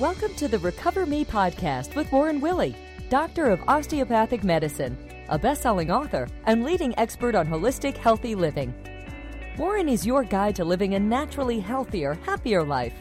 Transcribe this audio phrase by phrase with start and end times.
[0.00, 2.74] Welcome to the Recover Me podcast with Warren Willey,
[3.10, 4.96] doctor of osteopathic medicine,
[5.28, 8.72] a best selling author, and leading expert on holistic, healthy living.
[9.58, 12.94] Warren is your guide to living a naturally healthier, happier life.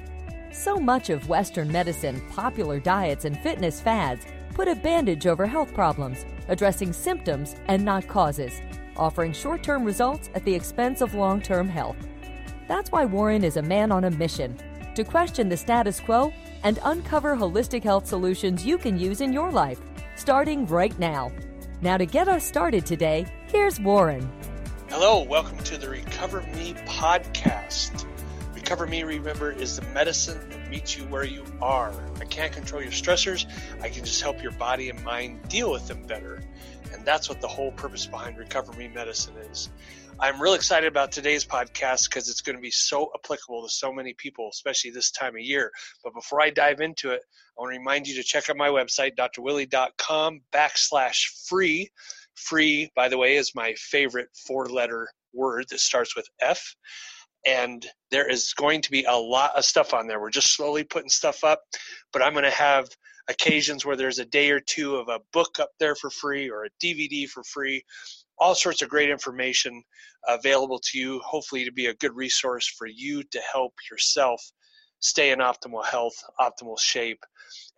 [0.52, 5.74] So much of Western medicine, popular diets, and fitness fads put a bandage over health
[5.74, 8.60] problems, addressing symptoms and not causes,
[8.98, 11.96] offering short term results at the expense of long term health.
[12.68, 14.58] That's why Warren is a man on a mission
[14.96, 16.34] to question the status quo
[16.64, 19.80] and uncover holistic health solutions you can use in your life,
[20.16, 21.32] starting right now.
[21.82, 24.30] Now, to get us started today, here's Warren.
[24.90, 28.06] Hello, welcome to the Recover Me podcast.
[28.54, 31.94] Recover Me, remember, is the medicine that meets you where you are.
[32.20, 33.46] I can't control your stressors,
[33.82, 36.42] I can just help your body and mind deal with them better.
[37.10, 39.72] That's what the whole purpose behind Recover Me medicine is.
[40.20, 43.92] I'm really excited about today's podcast because it's going to be so applicable to so
[43.92, 45.72] many people, especially this time of year.
[46.04, 47.22] But before I dive into it,
[47.58, 51.90] I want to remind you to check out my website, drwilley.com backslash free.
[52.36, 56.76] Free, by the way, is my favorite four letter word that starts with F.
[57.44, 60.22] And there is going to be a lot of stuff on there.
[60.22, 61.62] We're just slowly putting stuff up,
[62.14, 62.88] but I'm going to have
[63.30, 66.66] occasions where there's a day or two of a book up there for free or
[66.66, 67.84] a DVD for free
[68.40, 69.84] all sorts of great information
[70.28, 74.42] available to you, hopefully, to be a good resource for you to help yourself
[75.02, 77.24] stay in optimal health, optimal shape,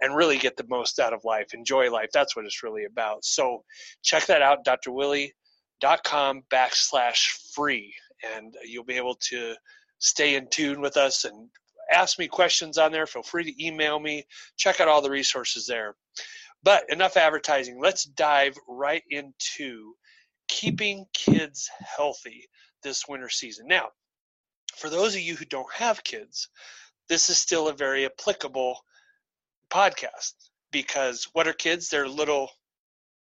[0.01, 1.53] and really get the most out of life.
[1.53, 2.09] Enjoy life.
[2.13, 3.23] That's what it's really about.
[3.23, 3.63] So
[4.03, 7.93] check that out, drwilley.com backslash free,
[8.35, 9.55] and you'll be able to
[9.99, 11.49] stay in tune with us and
[11.91, 13.05] ask me questions on there.
[13.05, 14.25] Feel free to email me.
[14.57, 15.95] Check out all the resources there.
[16.63, 17.79] But enough advertising.
[17.81, 19.93] Let's dive right into
[20.47, 22.47] keeping kids healthy
[22.83, 23.67] this winter season.
[23.67, 23.89] Now,
[24.77, 26.49] for those of you who don't have kids,
[27.09, 28.77] this is still a very applicable
[29.71, 30.33] podcast
[30.71, 31.89] because what are kids?
[31.89, 32.49] They're little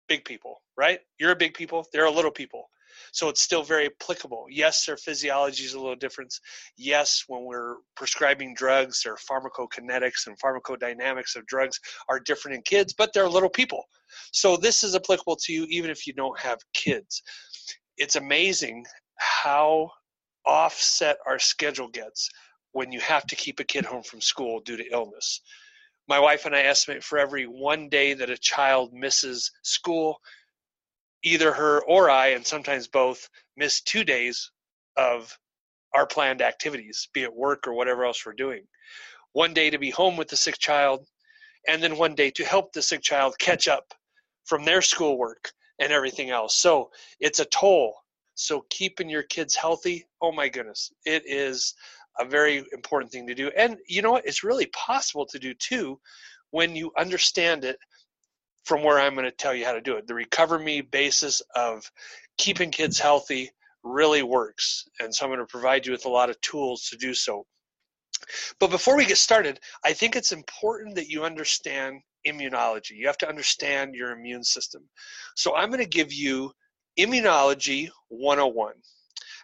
[0.09, 1.01] big people, right?
[1.19, 2.69] You're a big people, they're a little people.
[3.17, 4.45] So it's still very applicable.
[4.51, 6.35] Yes, their physiology is a little different.
[6.77, 12.93] Yes, when we're prescribing drugs, their pharmacokinetics and pharmacodynamics of drugs are different in kids,
[12.93, 13.83] but they're little people.
[14.33, 17.23] So this is applicable to you even if you don't have kids.
[17.97, 18.85] It's amazing
[19.17, 19.93] how
[20.45, 22.29] offset our schedule gets
[22.73, 25.41] when you have to keep a kid home from school due to illness.
[26.07, 30.19] My wife and I estimate for every one day that a child misses school,
[31.27, 34.53] either her or I, and sometimes both, miss two days
[34.97, 35.37] of
[35.93, 38.63] our planned activities, be it work or whatever else we're doing.
[39.33, 41.05] One day to be home with the sick child,
[41.67, 43.93] and then one day to help the sick child catch up
[44.45, 45.51] from their schoolwork
[45.81, 46.55] and everything else.
[46.55, 47.97] So it's a toll.
[48.37, 51.75] So keeping your kids healthy, oh my goodness, it is
[52.21, 53.51] a very important thing to do.
[53.57, 54.27] And you know what?
[54.27, 55.99] It's really possible to do too
[56.51, 57.79] when you understand it
[58.67, 60.07] from where I'm going to tell you how to do it.
[60.07, 61.89] The Recover Me basis of
[62.37, 63.49] keeping kids healthy
[63.85, 64.85] really works.
[64.99, 67.47] And so I'm going to provide you with a lot of tools to do so.
[68.59, 72.91] But before we get started, I think it's important that you understand immunology.
[72.97, 74.83] You have to understand your immune system.
[75.37, 76.51] So I'm going to give you
[76.99, 78.73] Immunology 101.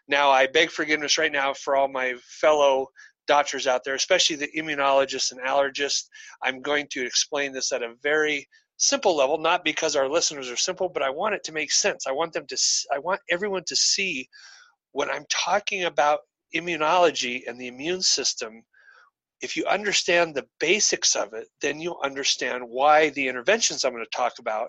[0.09, 2.89] Now, I beg forgiveness right now for all my fellow
[3.29, 6.07] doctors out there, especially the immunologists and allergists.
[6.43, 8.49] I'm going to explain this at a very
[8.83, 12.07] simple level, not because our listeners are simple, but I want it to make sense.
[12.07, 12.59] I want them to,
[12.93, 14.29] I want everyone to see
[14.91, 16.21] when I'm talking about
[16.55, 18.65] immunology and the immune system.
[19.41, 24.05] If you understand the basics of it, then you'll understand why the interventions I'm going
[24.05, 24.69] to talk about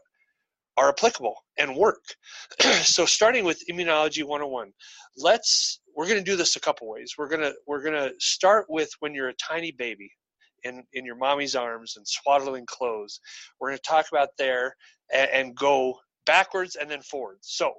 [0.78, 2.04] are applicable and work.
[2.84, 4.72] so starting with immunology 101,
[5.18, 7.14] let's we're going to do this a couple ways.
[7.18, 10.12] We're going to we're going to start with when you're a tiny baby
[10.64, 13.20] in, in your mommy's arms and swaddling clothes.
[13.60, 14.76] We're going to talk about there
[15.14, 17.48] and, and go backwards and then forwards.
[17.52, 17.74] So,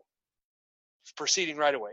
[1.16, 1.92] proceeding right away.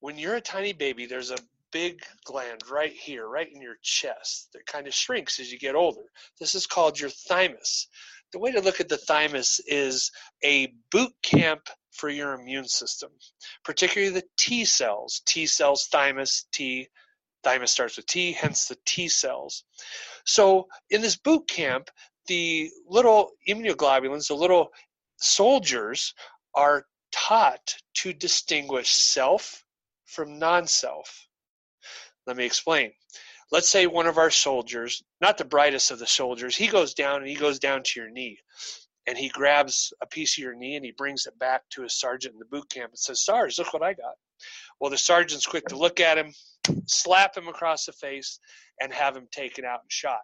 [0.00, 1.38] When you're a tiny baby, there's a
[1.72, 5.74] big gland right here, right in your chest, that kind of shrinks as you get
[5.74, 6.04] older.
[6.38, 7.88] This is called your thymus.
[8.32, 10.10] The way to look at the thymus is
[10.44, 13.10] a boot camp for your immune system,
[13.64, 15.22] particularly the T cells.
[15.26, 16.88] T cells, thymus, T,
[17.44, 19.64] Thymus starts with T, hence the T cells.
[20.24, 21.90] So in this boot camp,
[22.26, 24.70] the little immunoglobulins, the little
[25.18, 26.14] soldiers,
[26.54, 29.64] are taught to distinguish self
[30.06, 31.28] from non self.
[32.26, 32.92] Let me explain.
[33.52, 37.20] Let's say one of our soldiers, not the brightest of the soldiers, he goes down
[37.20, 38.38] and he goes down to your knee
[39.06, 41.98] and he grabs a piece of your knee and he brings it back to his
[41.98, 44.14] sergeant in the boot camp and says, Sarge, look what I got.
[44.80, 46.32] Well, the sergeant's quick to look at him,
[46.86, 48.38] slap him across the face,
[48.80, 50.20] and have him taken out and shot.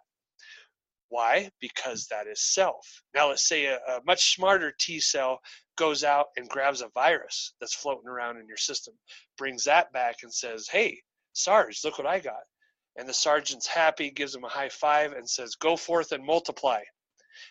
[1.09, 1.51] Why?
[1.59, 3.03] Because that is self.
[3.13, 5.41] Now, let's say a, a, much smarter T cell
[5.77, 8.93] goes out and grabs a virus that's floating around in your system,
[9.37, 11.01] brings that back and says, Hey,
[11.33, 12.43] Sarge, look what I got.
[12.95, 16.81] And the sergeant's happy, gives him a high five, and says, Go forth and multiply.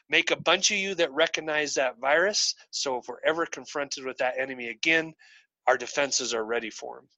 [0.09, 2.55] Make a bunch of you that recognize that virus.
[2.71, 5.13] So if we're ever confronted with that enemy again,
[5.67, 7.09] our defenses are ready for them.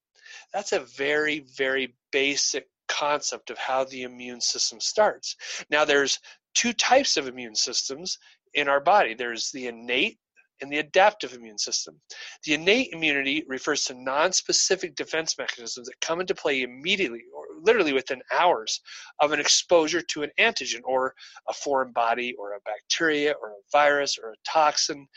[0.52, 5.36] That's a very, very basic concept of how the immune system starts.
[5.70, 6.18] Now, there's
[6.54, 8.18] two types of immune systems
[8.54, 10.18] in our body there's the innate
[10.60, 12.00] and the adaptive immune system.
[12.44, 17.92] The innate immunity refers to non-specific defense mechanisms that come into play immediately or literally
[17.92, 18.80] within hours
[19.20, 21.14] of an exposure to an antigen or
[21.48, 25.08] a foreign body or a bacteria or a virus or a toxin.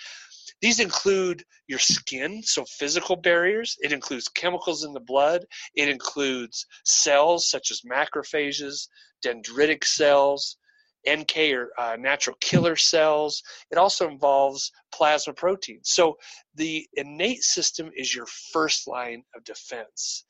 [0.62, 3.76] These include your skin, so physical barriers.
[3.82, 5.46] It includes chemicals in the blood.
[5.76, 8.88] It includes cells such as macrophages,
[9.24, 10.58] dendritic cells,
[11.10, 13.44] NK or uh, natural killer cells.
[13.72, 15.92] It also involves plasma proteins.
[15.92, 16.18] So
[16.56, 20.26] the innate system is your first line of defense.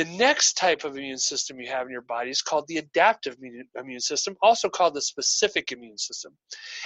[0.00, 3.36] The next type of immune system you have in your body is called the adaptive
[3.78, 6.32] immune system, also called the specific immune system.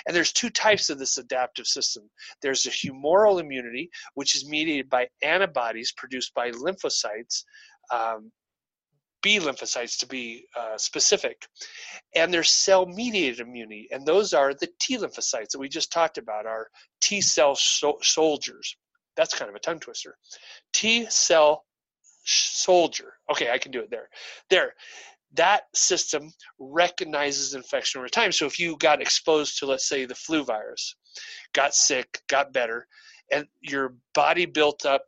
[0.05, 2.11] And there's two types of this adaptive system.
[2.43, 7.45] There's a humoral immunity, which is mediated by antibodies produced by lymphocytes,
[7.93, 8.33] um,
[9.23, 11.47] B lymphocytes to be uh, specific.
[12.17, 16.19] And there's cell mediated immunity, and those are the T lymphocytes that we just talked
[16.19, 16.67] about, our
[17.01, 18.77] T cell so- soldiers.
[19.17, 20.17] That's kind of a tongue twister.
[20.73, 21.65] T cell
[22.25, 23.15] soldier.
[23.31, 24.09] Okay, I can do it there.
[24.51, 24.75] There.
[25.35, 28.31] That system recognizes infection over time.
[28.31, 30.95] So if you got exposed to, let's say, the flu virus,
[31.53, 32.87] got sick, got better,
[33.33, 35.03] and your body built up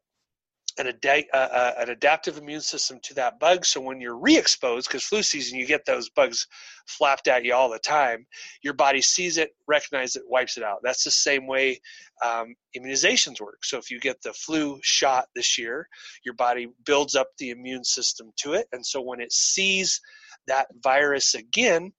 [0.78, 3.64] an, ad- uh, uh, an adaptive immune system to that bug.
[3.64, 6.46] So when you're re-exposed, because flu season, you get those bugs
[6.86, 8.26] flapped at you all the time.
[8.62, 10.80] Your body sees it, recognizes it, wipes it out.
[10.82, 11.80] That's the same way
[12.24, 13.64] um, immunizations work.
[13.64, 15.88] So if you get the flu shot this year,
[16.24, 20.00] your body builds up the immune system to it, and so when it sees
[20.46, 21.92] that virus again,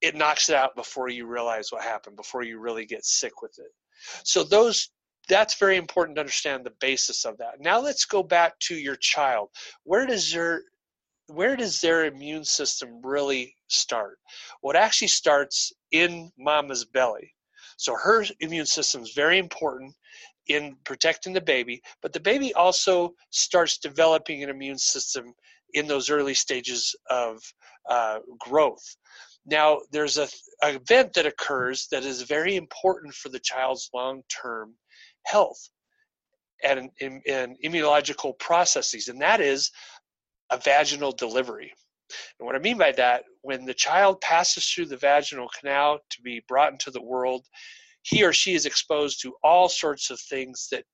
[0.00, 3.54] it knocks it out before you realize what happened, before you really get sick with
[3.58, 3.70] it.
[4.24, 4.90] So those
[5.30, 7.60] that's very important to understand the basis of that.
[7.60, 9.48] Now let's go back to your child.
[9.84, 10.62] Where does your
[11.28, 14.18] where does their immune system really start?
[14.62, 17.32] Well, actually starts in mama's belly.
[17.76, 19.94] So her immune system is very important
[20.48, 25.32] in protecting the baby, but the baby also starts developing an immune system
[25.74, 27.38] in those early stages of
[27.88, 28.96] uh, growth.
[29.46, 30.28] Now, there's a,
[30.64, 34.74] a event that occurs that is very important for the child's long term
[35.24, 35.70] health
[36.62, 39.70] and, in immunological processes, and that is
[40.50, 41.72] a vaginal delivery.
[42.38, 46.22] And what I mean by that, when the child passes through the vaginal canal to
[46.22, 47.46] be brought into the world,
[48.02, 50.84] he or she is exposed to all sorts of things that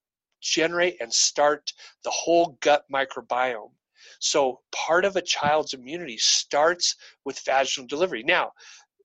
[0.41, 1.71] generate and start
[2.03, 3.71] the whole gut microbiome.
[4.19, 6.95] So part of a child's immunity starts
[7.25, 8.23] with vaginal delivery.
[8.23, 8.51] Now,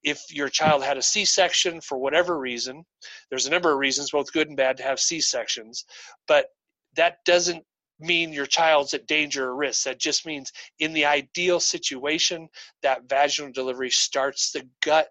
[0.03, 2.83] if your child had a C-section for whatever reason,
[3.29, 5.85] there's a number of reasons, both good and bad, to have C-sections,
[6.27, 6.47] but
[6.95, 7.63] that doesn't
[7.99, 9.83] mean your child's at danger or risk.
[9.85, 12.49] That just means in the ideal situation,
[12.81, 15.09] that vaginal delivery starts the gut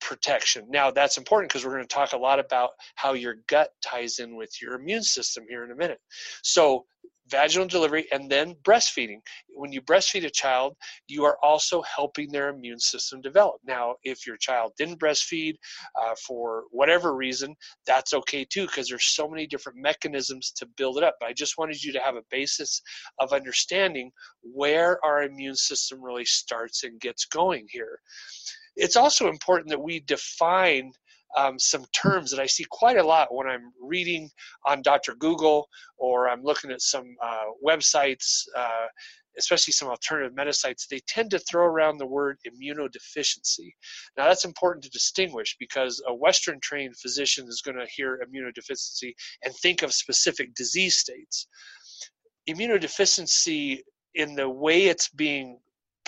[0.00, 0.66] protection.
[0.68, 4.18] Now, that's important because we're going to talk a lot about how your gut ties
[4.18, 5.98] in with your immune system here in a minute.
[6.42, 6.86] So,
[7.30, 9.20] vaginal delivery, and then breastfeeding.
[9.54, 10.76] When you breastfeed a child,
[11.06, 13.60] you are also helping their immune system develop.
[13.64, 15.54] Now, if your child didn't breastfeed
[16.00, 17.54] uh, for whatever reason,
[17.86, 21.16] that's okay too, because there's so many different mechanisms to build it up.
[21.20, 22.82] But I just wanted you to have a basis
[23.18, 24.10] of understanding
[24.42, 28.00] where our immune system really starts and gets going here.
[28.80, 30.92] It's also important that we define
[31.36, 34.30] um, some terms that I see quite a lot when I'm reading
[34.66, 35.14] on Dr.
[35.14, 35.68] Google
[35.98, 38.86] or I'm looking at some uh, websites, uh,
[39.38, 40.88] especially some alternative metasites.
[40.88, 43.74] They tend to throw around the word immunodeficiency.
[44.16, 49.12] Now, that's important to distinguish because a Western trained physician is going to hear immunodeficiency
[49.44, 51.46] and think of specific disease states.
[52.48, 53.80] Immunodeficiency,
[54.14, 55.60] in the way it's being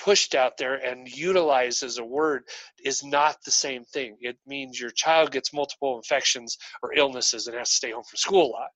[0.03, 2.43] pushed out there and utilized as a word
[2.85, 4.17] is not the same thing.
[4.21, 8.17] It means your child gets multiple infections or illnesses and has to stay home from
[8.17, 8.71] school a lot.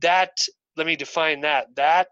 [0.00, 0.30] That,
[0.76, 1.66] let me define that.
[1.76, 2.08] That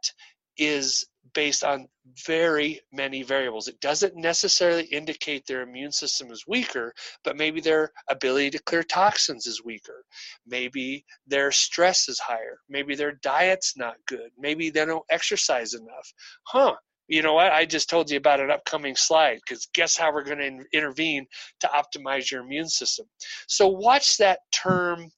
[0.58, 1.88] is based on
[2.26, 3.66] very many variables.
[3.66, 6.92] It doesn't necessarily indicate their immune system is weaker,
[7.24, 10.04] but maybe their ability to clear toxins is weaker.
[10.46, 12.58] Maybe their stress is higher.
[12.68, 14.30] Maybe their diet's not good.
[14.38, 16.12] Maybe they don't exercise enough.
[16.44, 16.74] Huh,
[17.08, 17.52] you know what?
[17.52, 20.66] I just told you about an upcoming slide because guess how we're going to in-
[20.73, 21.26] intervene
[21.61, 23.06] to optimize your immune system.
[23.46, 25.11] So watch that term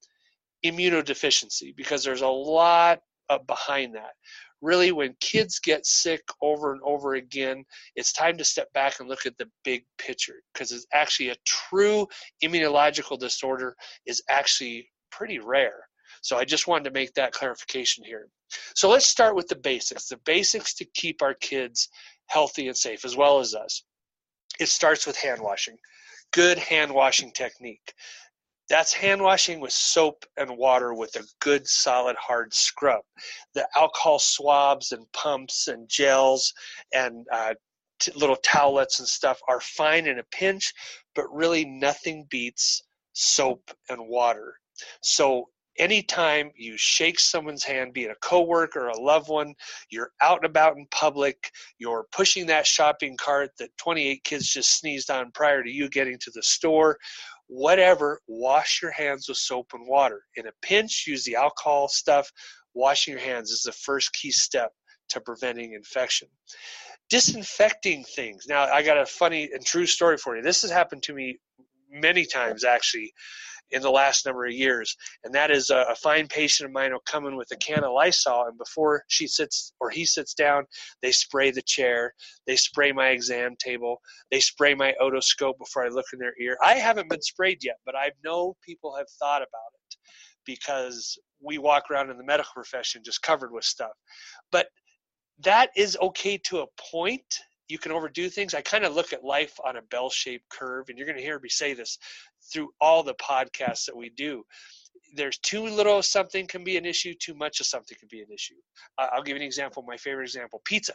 [0.64, 3.00] immunodeficiency because there's a lot
[3.30, 4.12] uh, behind that.
[4.62, 7.64] Really, when kids get sick over and over again,
[7.94, 11.36] it's time to step back and look at the big picture because it's actually a
[11.44, 12.06] true
[12.42, 13.76] immunological disorder
[14.06, 15.86] is actually pretty rare.
[16.22, 18.28] So I just wanted to make that clarification here.
[18.74, 21.88] So let's start with the basics the basics to keep our kids
[22.26, 23.82] healthy and safe, as well as us.
[24.58, 25.76] It starts with hand washing,
[26.32, 27.94] good hand washing technique.
[28.68, 33.02] That's hand washing with soap and water with a good, solid, hard scrub.
[33.54, 36.52] The alcohol swabs and pumps and gels
[36.92, 37.54] and uh,
[38.00, 40.72] t- little towelettes and stuff are fine in a pinch,
[41.14, 44.54] but really nothing beats soap and water.
[45.00, 49.54] So anytime you shake someone's hand, be it a coworker or a loved one,
[49.90, 54.78] you're out and about in public, you're pushing that shopping cart that 28 kids just
[54.78, 56.98] sneezed on prior to you getting to the store,
[57.46, 60.22] whatever, wash your hands with soap and water.
[60.36, 62.30] In a pinch, use the alcohol stuff.
[62.74, 64.72] Washing your hands is the first key step
[65.08, 66.28] to preventing infection.
[67.08, 68.46] Disinfecting things.
[68.48, 70.42] Now, I got a funny and true story for you.
[70.42, 71.38] This has happened to me
[71.90, 73.12] many times actually
[73.70, 74.96] in the last number of years.
[75.24, 77.84] And that is a, a, fine patient of mine will come in with a can
[77.84, 80.64] of Lysol, and before she sits or he sits down,
[81.02, 82.14] they spray the chair,
[82.46, 86.56] they spray my exam table, they spray my otoscope before I look in their ear.
[86.62, 89.96] I haven't been sprayed yet, but I know people have thought about it
[90.44, 93.92] because we walk around in the medical profession just covered with stuff.
[94.52, 94.68] But
[95.42, 97.24] that is okay to a point
[97.68, 98.54] you can overdo things.
[98.54, 101.22] I kind of look at life on a bell shaped curve, and you're going to
[101.22, 101.98] hear me say this
[102.52, 104.44] through all the podcasts that we do.
[105.14, 108.20] There's too little of something can be an issue, too much of something can be
[108.20, 108.56] an issue.
[108.98, 109.84] I'll give you an example.
[109.86, 110.94] My favorite example pizza.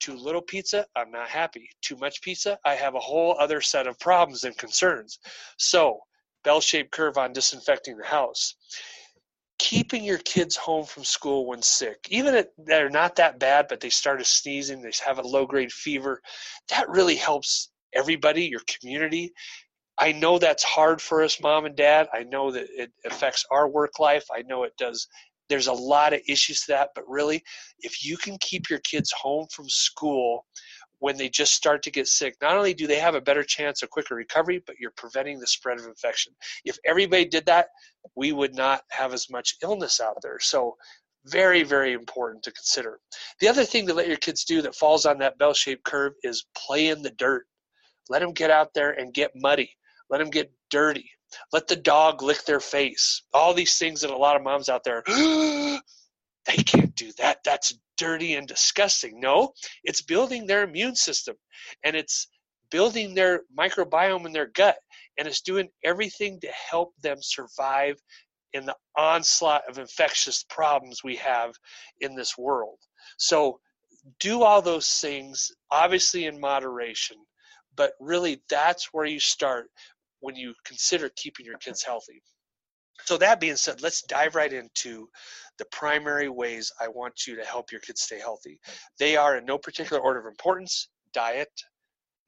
[0.00, 1.68] Too little pizza, I'm not happy.
[1.80, 5.18] Too much pizza, I have a whole other set of problems and concerns.
[5.58, 6.00] So,
[6.44, 8.56] bell shaped curve on disinfecting the house
[9.62, 13.78] keeping your kids home from school when sick, even if they're not that bad, but
[13.78, 16.20] they started sneezing, they have a low grade fever,
[16.68, 19.32] that really helps everybody, your community.
[19.98, 22.08] I know that's hard for us, mom and dad.
[22.12, 24.24] I know that it affects our work life.
[24.34, 25.06] I know it does.
[25.48, 27.42] There's a lot of issues to that, but really,
[27.80, 30.46] if you can keep your kids home from school
[31.00, 33.82] when they just start to get sick, not only do they have a better chance
[33.82, 36.32] of quicker recovery, but you're preventing the spread of infection.
[36.64, 37.68] If everybody did that,
[38.14, 40.38] we would not have as much illness out there.
[40.40, 40.76] So,
[41.26, 42.98] very, very important to consider.
[43.40, 46.14] The other thing to let your kids do that falls on that bell shaped curve
[46.22, 47.44] is play in the dirt.
[48.08, 49.70] Let them get out there and get muddy.
[50.10, 51.10] Let them get dirty.
[51.52, 53.22] Let the dog lick their face.
[53.32, 57.38] All these things that a lot of moms out there, they can't do that.
[57.44, 59.20] That's dirty and disgusting.
[59.20, 59.52] No,
[59.84, 61.36] it's building their immune system
[61.84, 62.28] and it's
[62.70, 64.76] building their microbiome in their gut
[65.18, 67.96] and it's doing everything to help them survive
[68.54, 71.54] in the onslaught of infectious problems we have
[72.00, 72.78] in this world.
[73.18, 73.60] So
[74.20, 77.16] do all those things, obviously in moderation,
[77.76, 79.70] but really that's where you start
[80.22, 82.22] when you consider keeping your kids healthy.
[83.04, 85.08] So, that being said, let's dive right into
[85.58, 88.58] the primary ways I want you to help your kids stay healthy.
[88.98, 91.50] They are in no particular order of importance diet,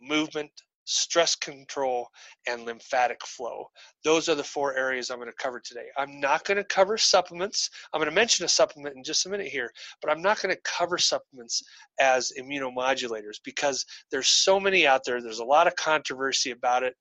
[0.01, 0.51] movement,
[0.85, 2.09] stress control,
[2.47, 3.67] and lymphatic flow.
[4.05, 5.87] Those are the four areas I'm going to cover today.
[5.97, 7.71] I'm not going to cover supplements.
[7.93, 9.71] I'm going to mention a supplement in just a minute here,
[10.03, 11.63] but I'm not going to cover supplements
[12.01, 15.23] as immunomodulators because there's so many out there.
[15.23, 16.95] There's a lot of controversy about it.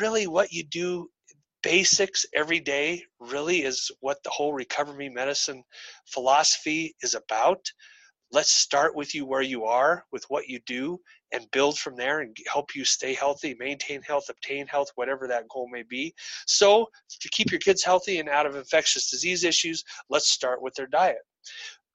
[0.00, 1.10] Really, what you do
[1.62, 5.64] basics every day really is what the whole recover me medicine
[6.06, 7.64] philosophy is about.
[8.32, 10.98] Let's start with you where you are with what you do
[11.32, 15.48] and build from there and help you stay healthy maintain health obtain health whatever that
[15.48, 16.14] goal may be.
[16.46, 16.86] So
[17.20, 20.86] to keep your kids healthy and out of infectious disease issues let's start with their
[20.86, 21.18] diet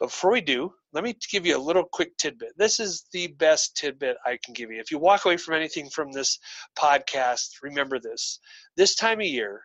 [0.01, 2.53] but before we do, let me give you a little quick tidbit.
[2.57, 4.79] This is the best tidbit I can give you.
[4.79, 6.39] If you walk away from anything from this
[6.75, 8.39] podcast, remember this.
[8.75, 9.61] This time of year,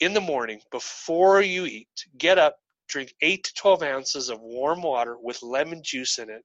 [0.00, 2.56] in the morning, before you eat, get up,
[2.88, 6.42] drink 8 to 12 ounces of warm water with lemon juice in it.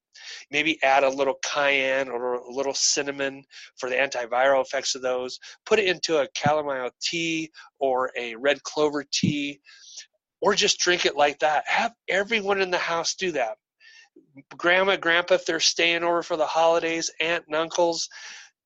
[0.52, 3.42] Maybe add a little cayenne or a little cinnamon
[3.78, 5.40] for the antiviral effects of those.
[5.66, 9.62] Put it into a chamomile tea or a red clover tea
[10.42, 11.64] or just drink it like that.
[11.68, 13.58] Have everyone in the house do that.
[14.58, 18.10] Grandma, grandpa, if they're staying over for the holidays, aunt and uncles,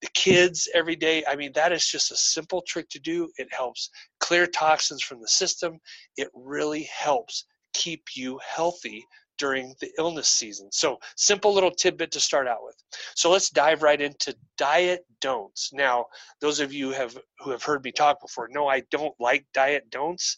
[0.02, 1.24] the kids every day.
[1.28, 3.30] I mean, that is just a simple trick to do.
[3.38, 3.90] It helps
[4.20, 5.80] clear toxins from the system.
[6.18, 9.06] It really helps keep you healthy
[9.38, 10.70] during the illness season.
[10.72, 12.76] So, simple little tidbit to start out with.
[13.16, 15.72] So, let's dive right into diet don'ts.
[15.74, 16.06] Now,
[16.40, 19.90] those of you have who have heard me talk before, no, I don't like diet
[19.90, 20.38] don'ts.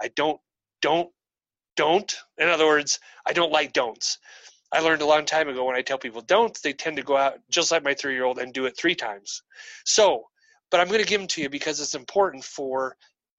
[0.00, 0.40] I don't
[0.82, 1.10] don't
[1.76, 2.12] don't.
[2.38, 4.18] In other words, I don't like don'ts.
[4.72, 7.16] I learned a long time ago when I tell people don't, they tend to go
[7.16, 9.42] out just like my three year old and do it three times.
[9.84, 10.24] So,
[10.70, 12.96] but I'm going to give them to you because it's important for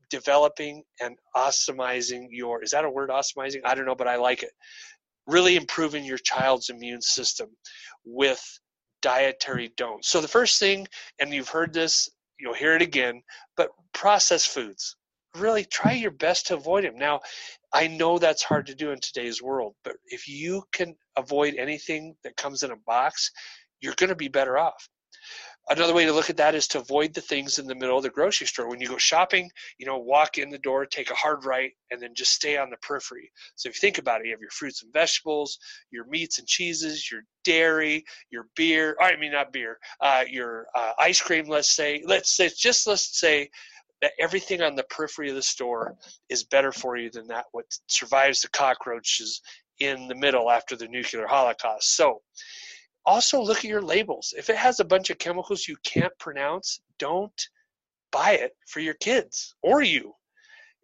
[0.09, 4.43] developing and awesomizing your is that a word awesomizing i don't know but i like
[4.43, 4.51] it
[5.27, 7.47] really improving your child's immune system
[8.05, 8.43] with
[9.01, 10.87] dietary don'ts so the first thing
[11.19, 13.21] and you've heard this you'll hear it again
[13.55, 14.95] but processed foods
[15.35, 17.19] really try your best to avoid them now
[17.73, 22.15] i know that's hard to do in today's world but if you can avoid anything
[22.23, 23.31] that comes in a box
[23.81, 24.89] you're going to be better off
[25.69, 28.01] Another way to look at that is to avoid the things in the middle of
[28.01, 28.67] the grocery store.
[28.67, 32.01] When you go shopping, you know, walk in the door, take a hard right, and
[32.01, 33.31] then just stay on the periphery.
[33.55, 35.59] So if you think about it, you have your fruits and vegetables,
[35.91, 38.97] your meats and cheeses, your dairy, your beer.
[38.99, 41.45] I mean, not beer, uh, your uh, ice cream.
[41.45, 43.51] Let's say, let's say, just let's say
[44.01, 45.95] that everything on the periphery of the store
[46.29, 49.41] is better for you than that what survives the cockroaches
[49.79, 51.95] in the middle after the nuclear holocaust.
[51.95, 52.21] So
[53.05, 54.33] also look at your labels.
[54.37, 57.41] If it has a bunch of chemicals you can't pronounce, don't
[58.11, 60.13] buy it for your kids or you.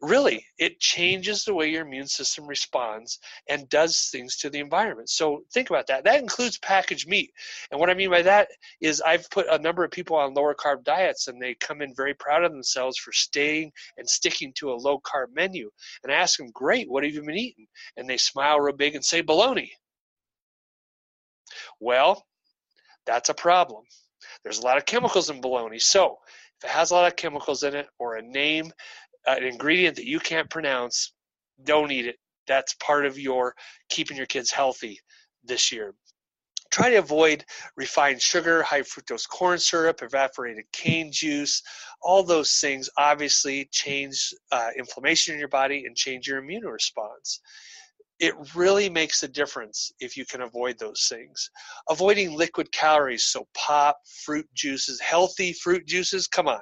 [0.06, 3.18] Really, it changes the way your immune system responds
[3.50, 5.10] and does things to the environment.
[5.10, 6.04] So think about that.
[6.04, 7.32] That includes packaged meat.
[7.72, 8.50] And what I mean by that
[8.82, 11.96] is I've put a number of people on lower carb diets and they come in
[11.96, 15.72] very proud of themselves for staying and sticking to a low carb menu.
[16.04, 17.66] And I ask them, Great, what have you been eating?
[17.98, 19.72] And they smile real big and say, Bologna.
[21.80, 22.24] Well,
[23.08, 23.86] that's a problem.
[24.44, 25.80] There's a lot of chemicals in bologna.
[25.80, 26.20] So
[26.60, 28.72] if it has a lot of chemicals in it or a name,
[29.28, 31.14] an ingredient that you can't pronounce,
[31.64, 32.18] don't eat it.
[32.48, 33.56] That's part of your
[33.90, 35.00] keeping your kids healthy
[35.44, 35.94] this year.
[36.72, 37.46] Try to avoid
[37.78, 41.62] refined sugar, high fructose corn syrup, evaporated cane juice.
[42.02, 47.40] All those things obviously change uh, inflammation in your body and change your immune response
[48.20, 51.50] it really makes a difference if you can avoid those things.
[51.90, 56.62] Avoiding liquid calories, so pop, fruit juices, healthy fruit juices, come on.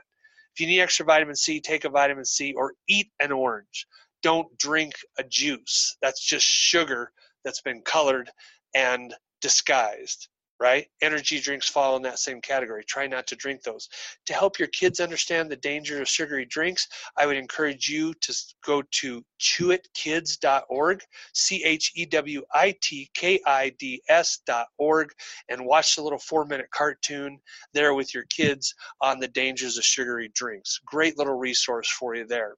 [0.56, 3.88] If you need extra vitamin C, take a vitamin C or eat an orange.
[4.22, 5.98] Don't drink a juice.
[6.02, 7.12] That's just sugar
[7.44, 8.30] that's been colored
[8.76, 10.30] and disguised
[10.63, 10.88] right?
[11.02, 12.86] Energy drinks fall in that same category.
[12.86, 13.89] Try not to drink those.
[14.28, 18.34] To help your kids understand the danger of sugary drinks, I would encourage you to
[18.65, 21.02] go to chewitkids.org,
[21.34, 25.10] C H E W I T K I D S.org,
[25.49, 27.39] and watch the little four minute cartoon
[27.73, 30.80] there with your kids on the dangers of sugary drinks.
[30.86, 32.56] Great little resource for you there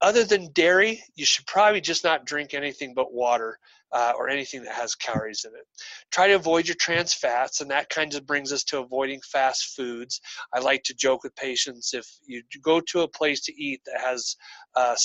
[0.00, 3.60] other than dairy, you should probably just not drink anything but water
[3.92, 5.66] uh, or anything that has calories in it.
[6.10, 9.74] Try to avoid your trans fats, and that kind of brings us to avoiding fast
[9.76, 10.20] foods.
[10.54, 14.00] I like to joke with patients if you go to a place to eat that
[14.00, 14.36] has
[14.76, 14.96] a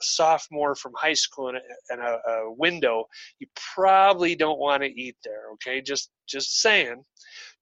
[0.00, 3.04] sophomore from high school and, a, a window,
[3.38, 5.50] you probably don't want to eat there.
[5.54, 7.02] Okay, just just saying.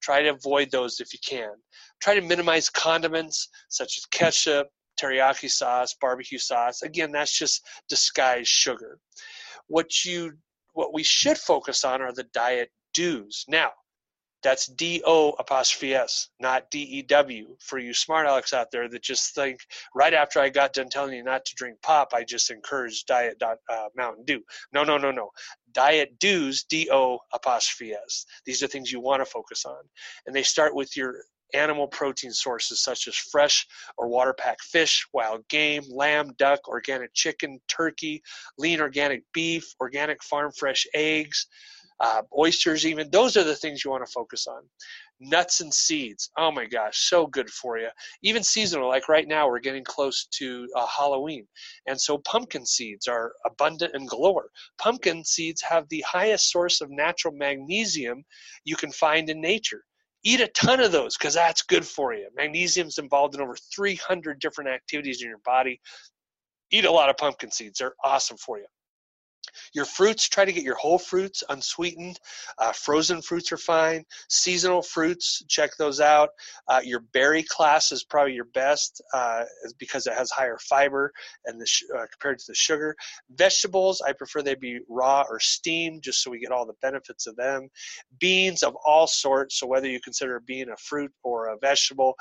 [0.02, 1.52] Try to avoid those if you can.
[2.00, 4.68] Try to minimize condiments such as ketchup,
[5.00, 6.82] teriyaki sauce, barbecue sauce.
[6.82, 8.98] Again, that's just disguised sugar.
[9.68, 10.32] What you
[10.76, 13.44] what we should focus on are the diet do's.
[13.48, 13.70] Now,
[14.42, 17.56] that's D O apostrophe S, not D E W.
[17.60, 19.58] For you smart Alex out there that just think
[19.94, 23.42] right after I got done telling you not to drink pop, I just encouraged diet
[23.42, 24.42] uh, Mountain Dew.
[24.72, 25.30] No, no, no, no.
[25.72, 28.26] Diet do's, D O apostrophe S.
[28.44, 29.82] These are things you want to focus on.
[30.26, 31.16] And they start with your
[31.54, 37.12] animal protein sources such as fresh or water packed fish, wild game, lamb, duck, organic
[37.14, 38.22] chicken, turkey,
[38.58, 41.46] lean organic beef, organic farm fresh eggs,
[42.00, 43.08] uh, oysters, even.
[43.10, 44.62] Those are the things you want to focus on.
[45.18, 46.30] Nuts and seeds.
[46.36, 47.88] Oh my gosh, so good for you.
[48.22, 51.46] Even seasonal, like right now, we're getting close to uh, Halloween.
[51.86, 54.50] And so pumpkin seeds are abundant and galore.
[54.78, 58.24] Pumpkin seeds have the highest source of natural magnesium
[58.64, 59.82] you can find in nature
[60.26, 62.28] eat a ton of those because that's good for you.
[62.36, 65.80] Magnesium's involved in over 300 different activities in your body.
[66.72, 68.66] Eat a lot of pumpkin seeds, they're awesome for you.
[69.74, 72.18] Your fruits, try to get your whole fruits unsweetened.
[72.58, 74.04] Uh, frozen fruits are fine.
[74.28, 76.30] Seasonal fruits, check those out.
[76.68, 79.44] Uh, your berry class is probably your best uh,
[79.78, 81.12] because it has higher fiber
[81.46, 82.94] and the sh- uh, compared to the sugar.
[83.30, 87.26] Vegetables, I prefer they be raw or steamed just so we get all the benefits
[87.26, 87.68] of them.
[88.18, 92.14] Beans of all sorts, so whether you consider a bean a fruit or a vegetable,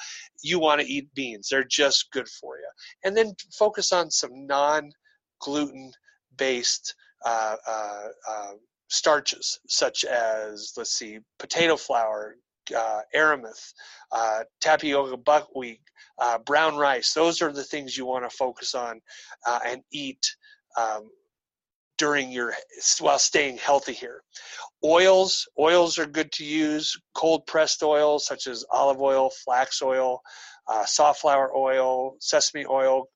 [0.43, 1.47] you want to eat beans.
[1.49, 2.69] They're just good for you.
[3.03, 4.91] And then focus on some non
[5.39, 5.91] gluten
[6.37, 8.51] based uh, uh, uh,
[8.89, 12.35] starches such as let's see potato flour
[12.75, 13.73] uh, amaranth
[14.11, 15.81] uh, tapioca buckwheat
[16.19, 17.13] uh, brown rice.
[17.13, 19.01] Those are the things you want to focus on
[19.45, 20.25] uh, and eat
[20.77, 21.09] um,
[21.97, 22.53] during your
[22.99, 24.21] while staying healthy here.
[24.83, 26.97] Oils oils are good to use.
[27.13, 30.21] Cold pressed oils such as olive oil flax oil
[30.67, 33.07] uh, safflower oil sesame oil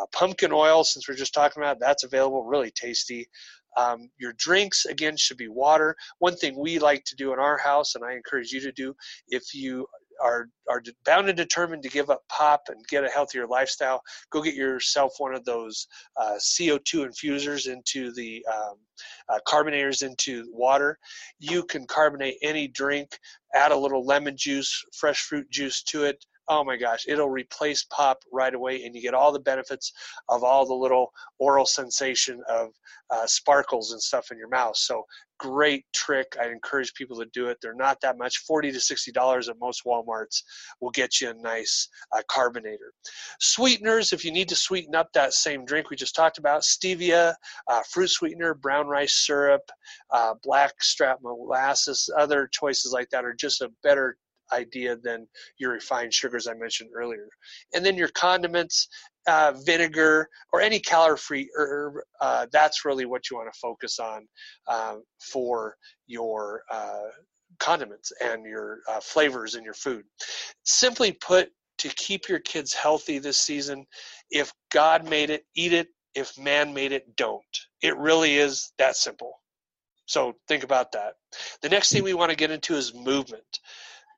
[0.00, 3.28] uh, pumpkin oil, since we're just talking about, that's available, really tasty.
[3.76, 5.96] Um, your drinks, again, should be water.
[6.18, 8.94] One thing we like to do in our house, and I encourage you to do,
[9.28, 9.86] if you
[10.22, 14.00] are are bound and determined to give up pop and get a healthier lifestyle,
[14.30, 18.74] go get yourself one of those uh, CO2 infusers into the um,
[19.28, 20.98] uh, carbonators into water.
[21.38, 23.18] You can carbonate any drink,
[23.54, 27.84] add a little lemon juice, fresh fruit juice to it, oh my gosh, it'll replace
[27.84, 29.92] pop right away, and you get all the benefits
[30.28, 32.68] of all the little oral sensation of
[33.10, 34.76] uh, sparkles and stuff in your mouth.
[34.76, 35.04] So
[35.38, 36.36] great trick.
[36.40, 37.58] I encourage people to do it.
[37.60, 38.38] They're not that much.
[38.38, 40.42] Forty to sixty dollars at most WalMarts
[40.80, 42.92] will get you a nice uh, carbonator.
[43.40, 47.34] Sweeteners, if you need to sweeten up that same drink we just talked about, stevia,
[47.68, 49.62] uh, fruit sweetener, brown rice syrup,
[50.10, 54.16] uh, black strap molasses, other choices like that are just a better
[54.52, 55.26] idea than
[55.58, 57.28] your refined sugars I mentioned earlier.
[57.74, 58.88] And then your condiments,
[59.26, 63.98] uh, vinegar, or any calorie free herb, uh, that's really what you want to focus
[63.98, 64.26] on
[64.66, 64.96] uh,
[65.32, 67.08] for your uh,
[67.58, 70.04] condiments and your uh, flavors in your food.
[70.64, 73.84] Simply put, to keep your kids healthy this season,
[74.30, 75.88] if God made it, eat it.
[76.14, 77.42] If man made it, don't.
[77.80, 79.32] It really is that simple.
[80.06, 81.14] So think about that.
[81.62, 83.60] The next thing we want to get into is movement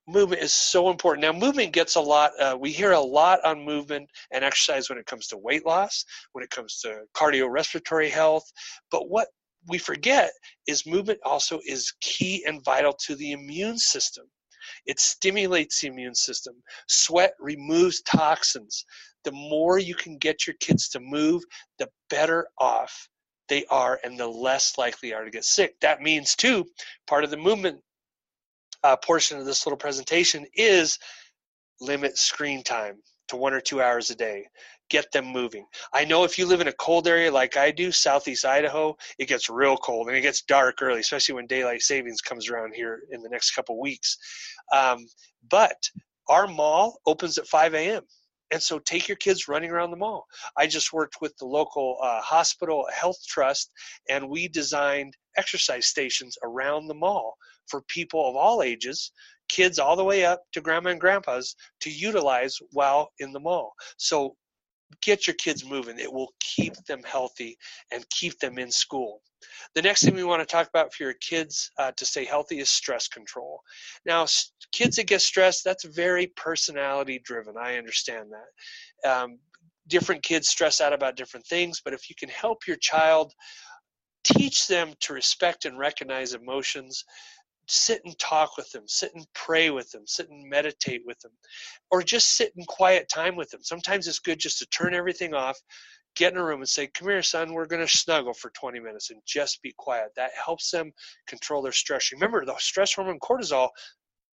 [0.07, 1.23] movement is so important.
[1.23, 4.99] Now, movement gets a lot, uh, we hear a lot on movement and exercise when
[4.99, 8.45] it comes to weight loss, when it comes to cardiorespiratory health.
[8.91, 9.29] But what
[9.69, 10.31] we forget
[10.67, 14.27] is movement also is key and vital to the immune system.
[14.87, 16.55] It stimulates the immune system.
[16.89, 18.85] Sweat removes toxins.
[19.25, 21.43] The more you can get your kids to move,
[21.79, 23.09] the better off
[23.49, 25.79] they are and the less likely are to get sick.
[25.81, 26.67] That means, too,
[27.07, 27.81] part of the movement
[28.85, 30.99] uh, portion of this little presentation is
[31.81, 32.97] limit screen time
[33.29, 34.47] to one or two hours a day.
[34.91, 35.65] Get them moving.
[35.95, 39.29] I know if you live in a cold area like I do, southeast Idaho, it
[39.29, 43.01] gets real cold and it gets dark early, especially when daylight savings comes around here
[43.11, 44.19] in the next couple weeks.
[44.73, 45.07] Um,
[45.51, 45.89] but
[46.29, 48.03] our mall opens at 5 a.m.
[48.51, 50.27] And so take your kids running around the mall.
[50.57, 53.71] I just worked with the local uh, hospital health trust,
[54.11, 57.37] and we designed exercise stations around the mall
[57.69, 59.13] for people of all ages,
[59.49, 63.73] kids all the way up to grandma and grandpas to utilize while in the mall.
[63.99, 64.37] So
[65.03, 65.99] get your kids moving.
[65.99, 67.57] It will keep them healthy
[67.93, 69.21] and keep them in school.
[69.75, 72.61] The next thing we want to talk about for your kids uh, to stay healthy
[72.61, 73.61] is stress control.
[74.07, 74.27] Now,
[74.73, 77.55] kids that get stressed, that's very personality driven.
[77.61, 79.11] I understand that.
[79.11, 79.39] Um,
[79.89, 83.33] different kids stress out about different things, but if you can help your child
[84.25, 87.05] teach them to respect and recognize emotions,
[87.67, 91.33] sit and talk with them, sit and pray with them, sit and meditate with them,
[91.91, 93.63] or just sit in quiet time with them.
[93.63, 95.59] Sometimes it's good just to turn everything off,
[96.17, 98.81] get in a room and say, Come here, son, we're going to snuggle for 20
[98.81, 100.09] minutes and just be quiet.
[100.17, 100.93] That helps them
[101.27, 102.13] control their stress.
[102.13, 103.69] Remember, the stress hormone cortisol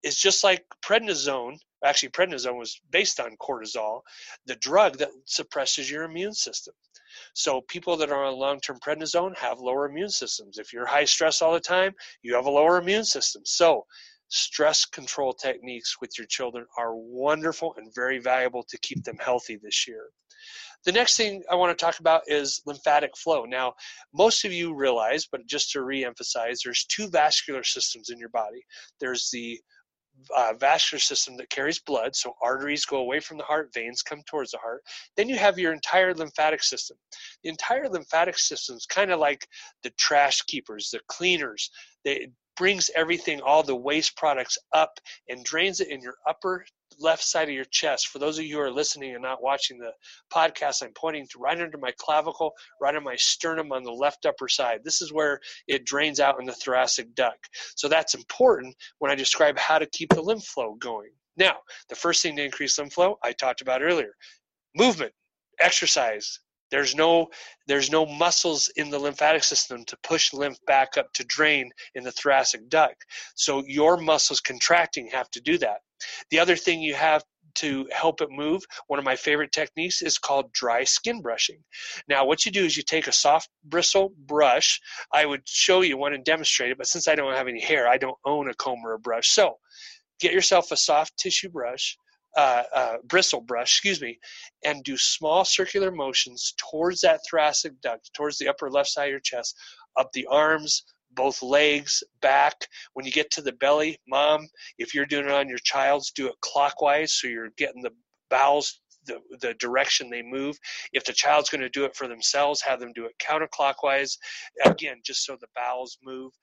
[0.03, 1.57] is just like prednisone.
[1.83, 4.01] Actually, prednisone was based on cortisol,
[4.45, 6.73] the drug that suppresses your immune system.
[7.33, 10.57] So people that are on long-term prednisone have lower immune systems.
[10.57, 13.43] If you're high stress all the time, you have a lower immune system.
[13.45, 13.85] So
[14.29, 19.57] stress control techniques with your children are wonderful and very valuable to keep them healthy
[19.61, 20.05] this year.
[20.85, 23.45] The next thing I want to talk about is lymphatic flow.
[23.45, 23.73] Now,
[24.13, 28.63] most of you realize, but just to re-emphasize, there's two vascular systems in your body.
[28.99, 29.59] There's the
[30.35, 32.15] uh, vascular system that carries blood.
[32.15, 34.83] So arteries go away from the heart, veins come towards the heart.
[35.15, 36.97] Then you have your entire lymphatic system.
[37.43, 39.47] The entire lymphatic system is kind of like
[39.83, 41.69] the trash keepers, the cleaners.
[42.03, 42.27] They
[42.57, 44.99] brings everything, all the waste products up
[45.29, 46.65] and drains it in your upper
[46.99, 48.07] left side of your chest.
[48.07, 49.91] For those of you who are listening and not watching the
[50.33, 54.25] podcast, I'm pointing to right under my clavicle, right on my sternum on the left
[54.25, 54.81] upper side.
[54.83, 57.49] This is where it drains out in the thoracic duct.
[57.75, 61.11] So that's important when I describe how to keep the lymph flow going.
[61.37, 61.57] Now,
[61.89, 64.13] the first thing to increase lymph flow, I talked about earlier
[64.75, 65.13] movement,
[65.59, 67.27] exercise, there's no
[67.67, 72.03] there's no muscles in the lymphatic system to push lymph back up to drain in
[72.03, 73.05] the thoracic duct.
[73.35, 75.79] So your muscles contracting have to do that.
[76.29, 77.23] The other thing you have
[77.55, 81.63] to help it move, one of my favorite techniques is called dry skin brushing.
[82.07, 84.79] Now, what you do is you take a soft bristle brush.
[85.11, 87.87] I would show you one and demonstrate it, but since I don't have any hair,
[87.87, 89.29] I don't own a comb or a brush.
[89.29, 89.57] So
[90.19, 91.97] get yourself a soft tissue brush.
[92.35, 94.19] Uh, uh, bristle brush, excuse me,
[94.63, 99.09] and do small circular motions towards that thoracic duct, towards the upper left side of
[99.09, 99.55] your chest,
[99.97, 102.55] up the arms, both legs, back.
[102.93, 106.27] When you get to the belly, mom, if you're doing it on your child's, do
[106.27, 107.93] it clockwise so you're getting the
[108.29, 110.57] bowels the, the direction they move.
[110.93, 114.17] If the child's going to do it for themselves, have them do it counterclockwise.
[114.65, 116.33] Again, just so the bowels move.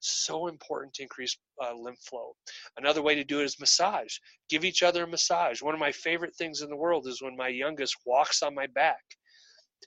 [0.00, 2.34] So important to increase uh, lymph flow.
[2.76, 4.14] Another way to do it is massage.
[4.48, 5.62] Give each other a massage.
[5.62, 8.66] One of my favorite things in the world is when my youngest walks on my
[8.68, 9.02] back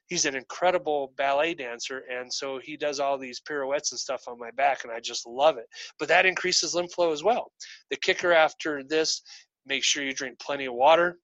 [0.07, 4.37] he's an incredible ballet dancer and so he does all these pirouettes and stuff on
[4.39, 5.65] my back and i just love it.
[5.97, 7.51] But that increases lymph flow as well.
[7.89, 9.21] The kicker after this
[9.65, 11.19] make sure you drink plenty of water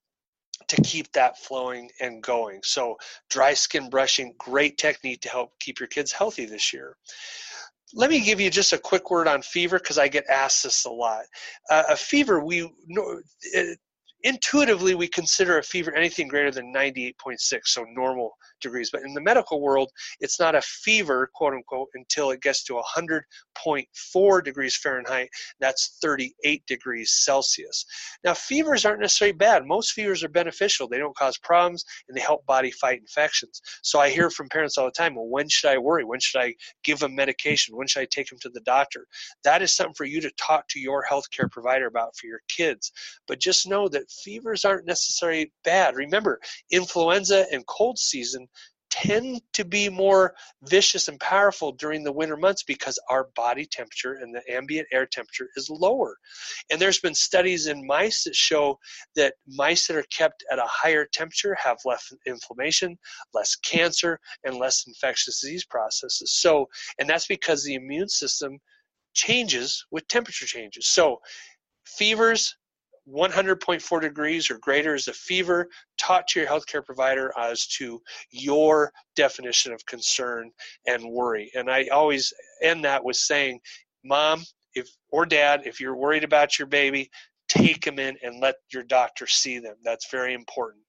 [0.68, 2.62] to keep that flowing and going.
[2.64, 2.96] So
[3.30, 6.96] dry skin brushing great technique to help keep your kids healthy this year.
[7.94, 10.86] Let me give you just a quick word on fever because I get asked this
[10.86, 11.24] a lot.
[11.70, 13.22] Uh, a fever, we know,
[14.26, 19.22] intuitively we consider a fever anything greater than 98.6 so normal degrees but in the
[19.22, 25.30] medical world it's not a fever quote unquote until it gets to 100.4 degrees fahrenheit
[25.60, 27.86] that's 38 degrees celsius.
[28.24, 29.66] Now fevers aren't necessarily bad.
[29.66, 30.88] Most fevers are beneficial.
[30.88, 33.62] They don't cause problems and they help body fight infections.
[33.84, 36.04] So i hear from parents all the time well when should i worry?
[36.04, 37.76] When should i give them medication?
[37.76, 39.08] When should i take them to the doctor?
[39.44, 42.92] That is something for you to talk to your healthcare provider about for your kids.
[43.28, 45.96] But just know that fevers aren't necessarily bad.
[45.96, 46.40] Remember,
[46.72, 48.48] influenza and cold season
[48.96, 54.14] tend to be more vicious and powerful during the winter months because our body temperature
[54.22, 56.16] and the ambient air temperature is lower.
[56.72, 58.80] And there's been studies in mice that show
[59.16, 62.98] that mice that are kept at a higher temperature have less inflammation,
[63.34, 66.32] less cancer, and less infectious disease processes.
[66.32, 68.60] So, and that's because the immune system
[69.14, 70.88] changes with temperature changes.
[70.88, 71.20] So,
[71.86, 72.56] fevers,
[73.08, 78.92] 100.4 degrees or greater is a fever, talk to your healthcare provider as to your
[79.16, 80.52] definition of concern
[80.88, 81.52] and worry.
[81.56, 83.60] And I always end that with saying,
[84.04, 87.10] Mom, if or Dad, if you're worried about your baby,
[87.48, 89.76] take them in and let your doctor see them.
[89.84, 90.84] That's very important.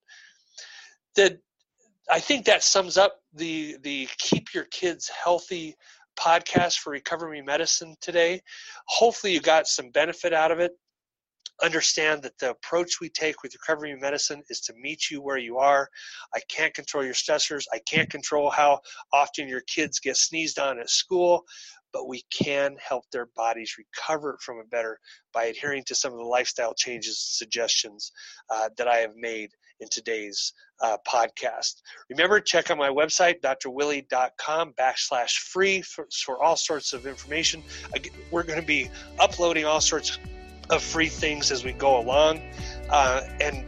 [1.15, 1.39] The,
[2.11, 5.77] I think that sums up the the keep your kids healthy
[6.19, 8.41] podcast for recovery medicine today.
[8.87, 10.73] Hopefully you got some benefit out of it
[11.63, 15.59] understand that the approach we take with recovery medicine is to meet you where you
[15.59, 15.89] are.
[16.35, 17.65] I can't control your stressors.
[17.73, 18.81] I can't control how
[19.13, 21.45] often your kids get sneezed on at school,
[21.93, 24.99] but we can help their bodies recover from it better
[25.33, 28.13] by adhering to some of the lifestyle changes suggestions
[28.51, 31.83] uh, that I have made in today's uh, podcast.
[32.11, 37.63] Remember, check out my website, drwilley.com backslash free for, for all sorts of information.
[38.31, 40.19] We're going to be uploading all sorts
[40.71, 42.41] of free things as we go along
[42.91, 43.65] uh, and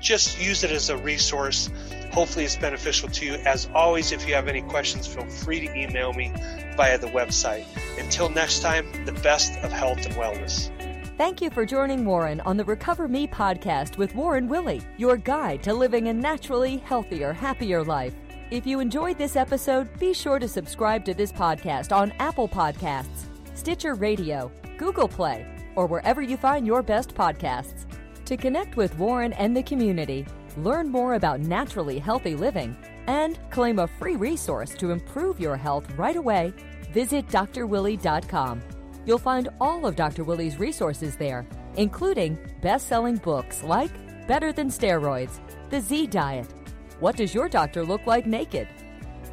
[0.00, 1.70] just use it as a resource.
[2.12, 3.34] Hopefully, it's beneficial to you.
[3.34, 6.32] As always, if you have any questions, feel free to email me
[6.76, 7.66] via the website.
[7.98, 10.70] Until next time, the best of health and wellness.
[11.16, 15.62] Thank you for joining Warren on the Recover Me podcast with Warren Willey, your guide
[15.62, 18.14] to living a naturally healthier, happier life.
[18.50, 23.24] If you enjoyed this episode, be sure to subscribe to this podcast on Apple Podcasts,
[23.54, 27.86] Stitcher Radio, Google Play, or wherever you find your best podcasts.
[28.24, 33.78] To connect with Warren and the community, learn more about naturally healthy living, and claim
[33.78, 36.52] a free resource to improve your health right away,
[36.92, 38.62] visit drwilley.com.
[39.04, 40.24] You'll find all of Dr.
[40.24, 43.92] Willey's resources there, including best selling books like
[44.26, 45.38] Better Than Steroids,
[45.70, 46.52] The Z Diet,
[46.98, 48.66] What Does Your Doctor Look Like Naked?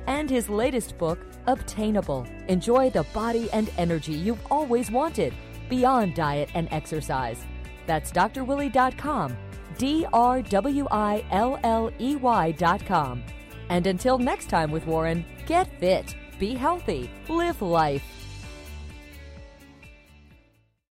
[0.08, 5.34] and his latest book, Obtainable Enjoy the Body and Energy You've Always Wanted
[5.70, 7.46] beyond diet and exercise.
[7.86, 9.38] That's drwilley.com,
[9.78, 13.24] D R W I L L E Y.com.
[13.70, 18.23] And until next time with Warren, get fit, be healthy, live life.